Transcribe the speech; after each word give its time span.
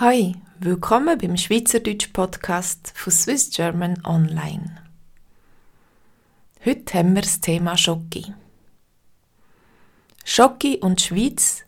Hi, 0.00 0.36
willkommen 0.60 1.18
beim 1.18 1.36
Schweizerdeutsch 1.36 2.12
Podcast 2.12 2.92
von 2.94 3.12
Swiss 3.12 3.50
German 3.50 4.00
Online. 4.04 4.80
Heute 6.64 6.98
haben 6.98 7.16
wir 7.16 7.22
das 7.22 7.40
Thema 7.40 7.76
Schoki. 7.76 8.32
Schoki 10.24 10.76
und 10.76 11.00
Schweiz, 11.00 11.64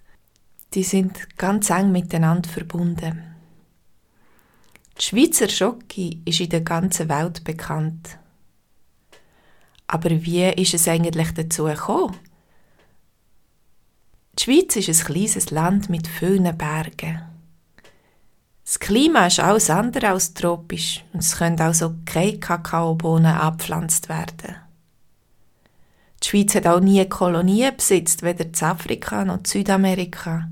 die 0.74 0.84
sind 0.84 1.36
ganz 1.38 1.70
eng 1.70 1.90
miteinander 1.90 2.48
verbunden. 2.48 3.34
Die 4.96 5.02
Schweizer 5.02 5.48
Schoki 5.48 6.22
ist 6.24 6.38
in 6.38 6.50
der 6.50 6.60
ganzen 6.60 7.08
Welt 7.08 7.42
bekannt. 7.42 8.16
Aber 9.88 10.08
wie 10.08 10.44
ist 10.50 10.74
es 10.74 10.86
eigentlich 10.86 11.34
dazu 11.34 11.64
gekommen? 11.64 12.16
Die 14.38 14.44
Schweiz 14.44 14.76
ist 14.76 14.88
ein 14.88 15.04
kleines 15.04 15.50
Land 15.50 15.90
mit 15.90 16.06
vielen 16.06 16.56
Bergen. 16.56 17.29
Das 18.70 18.78
Klima 18.78 19.26
ist 19.26 19.40
alles 19.40 19.68
andere 19.68 20.10
als 20.10 20.32
tropisch 20.32 21.04
und 21.12 21.24
es 21.24 21.36
können 21.36 21.60
also 21.60 21.96
keine 22.04 22.38
Kakaobohnen 22.38 23.34
abgepflanzt 23.34 24.08
werden. 24.08 24.54
Die 26.22 26.28
Schweiz 26.28 26.54
hat 26.54 26.68
auch 26.68 26.78
nie 26.78 27.04
Kolonien 27.08 27.76
besitzt, 27.76 28.22
weder 28.22 28.44
in 28.44 28.54
Afrika 28.62 29.24
noch 29.24 29.38
in 29.38 29.44
Südamerika. 29.44 30.48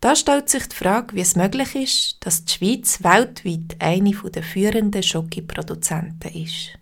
Da 0.00 0.14
stellt 0.14 0.50
sich 0.50 0.68
die 0.68 0.76
Frage, 0.76 1.16
wie 1.16 1.22
es 1.22 1.34
möglich 1.34 1.74
ist, 1.74 2.18
dass 2.20 2.44
die 2.44 2.52
Schweiz 2.52 3.02
weltweit 3.02 3.74
eine 3.80 4.12
der 4.12 4.44
führenden 4.44 5.02
Schokiproduzenten 5.02 6.32
ist. 6.32 6.78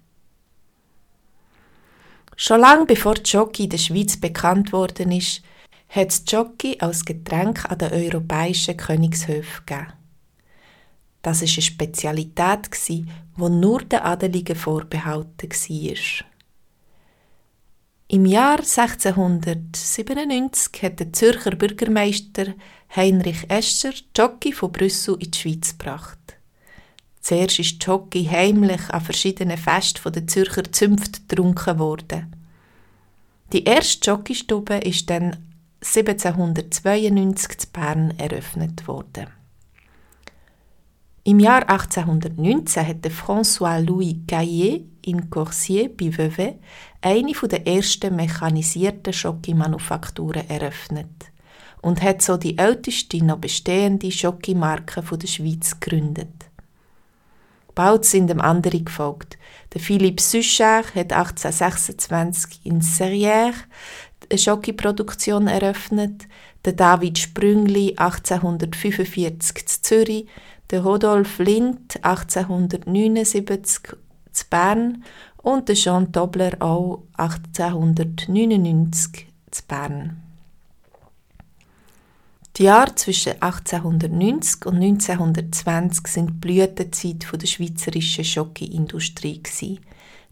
Schon 2.37 2.61
lange 2.61 2.85
bevor 2.85 3.15
Schoki 3.25 3.65
in 3.65 3.71
der 3.71 3.79
Schweiz 3.79 4.19
bekannt 4.19 4.75
worden 4.75 5.11
ist, 5.11 5.41
hat 5.89 6.11
es 6.11 6.23
Schoki 6.29 6.77
als 6.81 7.07
Getränk 7.07 7.65
an 7.71 7.79
den 7.79 7.95
europäischen 7.95 8.77
Königshöfen 8.77 9.65
gegeben. 9.65 9.98
Das 11.23 11.41
war 11.41 11.49
eine 11.49 11.63
Spezialität, 11.63 12.69
die 12.89 13.07
nur 13.37 13.83
den 13.83 14.01
Adeligen 14.01 14.57
vorbehalten 14.57 15.51
war. 15.51 16.27
Im 18.11 18.25
Jahr 18.25 18.61
1697 18.61 20.83
hat 20.83 20.99
der 20.99 21.13
Zürcher 21.13 21.51
Bürgermeister 21.51 22.55
Heinrich 22.97 23.51
Escher 23.51 23.93
Jockey 24.17 24.53
von 24.53 24.73
Brüssel 24.73 25.19
in 25.21 25.31
die 25.31 25.39
Schweiz 25.39 25.77
gebracht. 25.77 26.19
Zuerst 27.21 27.59
ist 27.59 27.85
Jockey 27.85 28.25
heimlich 28.25 28.89
an 28.89 29.03
verschiedenen 29.03 29.59
Festen 29.59 30.11
der 30.11 30.27
Zürcher 30.27 30.73
Zünft 30.73 31.29
getrunken 31.29 31.79
worden. 31.79 32.35
Die 33.53 33.65
erste 33.65 34.11
Jockeystube 34.11 34.79
ist 34.79 35.11
dann 35.11 35.37
1792 35.83 37.67
in 37.67 37.73
Bern 37.73 38.19
eröffnet 38.19 38.89
worden. 38.89 39.27
Im 41.29 41.41
Jahr 41.41 41.69
1819 41.69 42.87
hat 42.89 43.07
François-Louis 43.07 44.17
Gaillet 44.27 44.87
in 45.05 45.29
Corsier 45.29 45.95
bei 45.95 46.17
Vevey 46.17 46.55
eine 47.03 47.33
der 47.33 47.67
ersten 47.67 48.17
mechanisierten 48.17 49.13
Schokimanufakturen 49.13 50.49
eröffnet 50.49 51.27
und 51.83 52.01
hat 52.01 52.23
so 52.23 52.39
die 52.39 52.57
älteste 52.57 53.23
noch 53.23 53.37
bestehende 53.37 54.11
Schokimarke 54.11 55.03
der 55.03 55.27
Schweiz 55.27 55.79
gegründet. 55.79 56.47
Bald 57.75 58.07
sind 58.07 58.29
dem 58.29 58.41
andere 58.41 58.81
gefolgt. 58.81 59.37
Der 59.75 59.83
Philippe 59.83 60.23
Suchard 60.23 60.95
hat 60.95 61.13
1826 61.13 62.61
in 62.65 62.81
Serrières 62.81 63.53
eine 64.31 64.39
Schokiproduktion 64.39 65.47
eröffnet, 65.47 66.27
der 66.65 66.73
David 66.73 67.19
Sprüngli 67.19 67.95
1845 67.99 69.17
in 69.17 69.83
Zürich, 69.83 70.27
der 70.71 70.83
Rodolf 70.83 71.39
Lind 71.39 72.05
1879 72.05 73.97
zu 74.33 74.45
Bern 74.51 75.03
und 75.39 75.69
der 75.69 75.77
Jean 75.77 76.13
Tobler 76.13 76.61
auch 76.61 77.05
1899 77.15 79.29
zu 79.51 79.63
Bern. 79.67 80.23
Die 82.57 82.65
Jahre 82.65 82.95
zwischen 82.97 83.41
1890 83.41 84.67
und 84.67 84.83
1920 84.83 86.07
sind 86.09 86.31
die 86.31 86.35
Blütezeit 86.35 87.27
der 87.33 87.47
schweizerischen 87.47 88.25
Schokiindustrie 88.25 89.79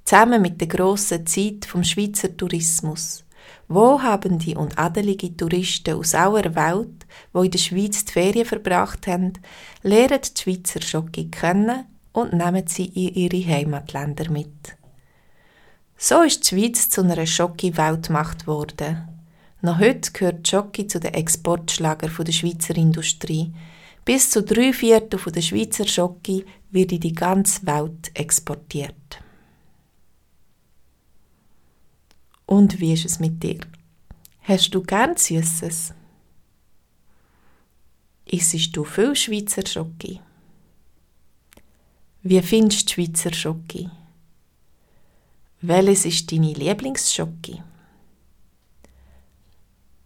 zusammen 0.04 0.42
mit 0.42 0.60
der 0.60 0.68
grossen 0.68 1.26
Zeit 1.26 1.64
vom 1.66 1.84
Schweizer 1.84 2.36
Tourismus. 2.36 3.22
Wohlhabende 3.68 4.58
und 4.58 4.76
adelige 4.76 5.36
Touristen 5.36 5.94
aus 5.94 6.16
aller 6.16 6.56
Welt, 6.56 7.05
die 7.34 7.44
in 7.44 7.50
der 7.50 7.58
Schweiz 7.58 8.04
die 8.04 8.12
Ferien 8.12 8.46
verbracht 8.46 9.06
haben, 9.06 9.32
lernen 9.82 10.20
die 10.22 10.40
Schweizer 10.40 10.82
Schoki 10.82 11.30
kennen 11.30 11.84
und 12.12 12.32
nehmen 12.32 12.66
sie 12.66 12.86
in 12.86 13.14
ihre 13.14 13.46
Heimatländer 13.46 14.30
mit. 14.30 14.76
So 15.96 16.22
ist 16.22 16.50
die 16.50 16.54
Schweiz 16.54 16.88
zu 16.90 17.02
einer 17.02 17.26
Schoki-Weltmacht 17.26 18.40
geworden. 18.40 19.08
Noch 19.62 19.78
heute 19.78 20.12
gehört 20.12 20.46
Schoki 20.46 20.86
zu 20.86 21.00
den 21.00 21.14
Exportschlager 21.14 22.08
der 22.08 22.32
Schweizer 22.32 22.76
Industrie. 22.76 23.52
Bis 24.04 24.30
zu 24.30 24.42
drei 24.42 24.72
Viertel 24.72 25.18
der 25.32 25.40
Schweizer 25.40 25.86
Schoki 25.86 26.44
wird 26.70 26.92
in 26.92 27.00
die 27.00 27.14
ganze 27.14 27.66
Welt 27.66 28.10
exportiert. 28.14 28.94
Und 32.46 32.78
wie 32.80 32.92
ist 32.92 33.04
es 33.04 33.18
mit 33.18 33.42
dir? 33.42 33.58
Hast 34.42 34.70
du 34.74 34.82
gern 34.82 35.16
Süßes? 35.16 35.92
Isst 38.28 38.76
du 38.76 38.82
viel 38.82 39.14
Schweizer 39.14 39.64
Schoki? 39.64 40.20
Wie 42.24 42.42
findest 42.42 42.88
du 42.88 42.94
Schweizer 42.94 43.32
Schoki? 43.32 43.88
Welches 45.60 46.04
ist 46.04 46.32
deine 46.32 46.52
Lieblingsschoki? 46.52 47.62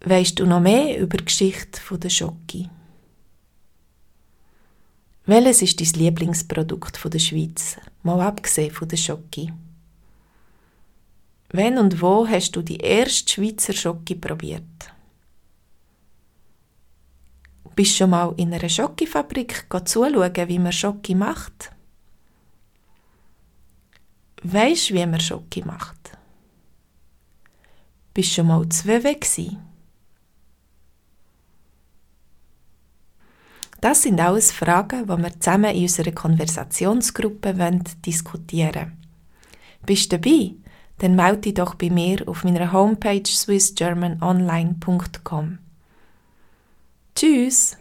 Weißt 0.01 0.39
du 0.39 0.45
noch 0.45 0.59
mehr 0.59 0.99
über 0.99 1.17
die 1.17 1.25
Geschichte 1.25 1.81
der 1.97 2.09
Schoki? 2.09 2.69
Welches 5.25 5.63
ist 5.63 5.81
dein 5.81 5.99
Lieblingsprodukt 5.99 6.99
der 7.11 7.19
Schweiz, 7.19 7.77
mal 8.03 8.21
abgesehen 8.21 8.71
von 8.71 8.87
der 8.87 8.97
Schoki? 8.97 9.51
Wenn 11.49 11.79
und 11.79 11.99
wo 12.03 12.27
hast 12.27 12.55
du 12.55 12.61
die 12.61 12.77
erste 12.77 13.33
Schweizer 13.33 13.73
Schoki 13.73 14.13
probiert? 14.13 14.63
Bist 17.81 17.93
du 17.93 18.03
schon 18.03 18.11
mal 18.11 18.33
in 18.37 18.53
einer 18.53 18.69
Schokifabrik 18.69 19.65
zuschauen, 19.85 20.47
wie 20.47 20.59
man 20.59 20.71
Schoki 20.71 21.15
macht? 21.15 21.71
Weisst 24.43 24.91
du, 24.91 24.93
wie 24.93 25.05
man 25.07 25.19
Schoki 25.19 25.63
macht? 25.65 26.15
Bist 28.13 28.29
du 28.29 28.33
schon 28.35 28.45
mal 28.45 28.69
zu 28.69 28.85
WW 28.85 29.17
Das 33.81 34.03
sind 34.03 34.19
alles 34.19 34.51
Fragen, 34.51 35.07
die 35.07 35.17
wir 35.17 35.39
zusammen 35.39 35.75
in 35.75 35.81
unserer 35.81 36.11
Konversationsgruppe 36.11 37.79
diskutieren 38.05 38.75
wollen. 38.75 38.95
Bist 39.87 40.11
du 40.11 40.19
dabei? 40.19 40.51
Dann 40.99 41.15
melde 41.15 41.41
dich 41.41 41.55
doch 41.55 41.73
bei 41.73 41.89
mir 41.89 42.27
auf 42.27 42.43
meiner 42.43 42.71
Homepage 42.71 43.25
swissgermanonline.com. 43.25 45.57
Tschüss! 47.15 47.77